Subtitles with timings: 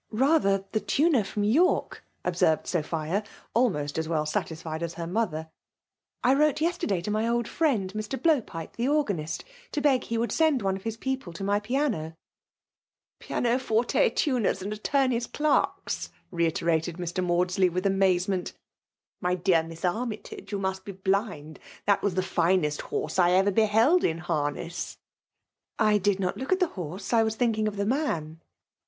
[0.29, 5.51] ''Rather, the tuner from York," observed Sophia, almost as well satisfied as her mother;
[5.85, 8.19] *' I wrote yesterday to my old friend, Mr.
[8.19, 11.59] Blow pipe, the organist, to beg he would send one of his people to my
[11.59, 12.15] piano."
[13.19, 16.07] Pitao forte tuners and attdriiey^s clerks!
[16.07, 16.31] FEMALE DOMlNAIiOK.
[16.31, 17.23] 169 reiterated Mr.
[17.23, 18.53] Maudsky mth amaa^ement
[18.87, 23.33] *' My dear Miss Armytage, you must be blind: that was the finest horse I
[23.33, 24.97] ever beheld in har ness/*"
[25.91, 28.41] I did not look at the horse, I was thinking of the man."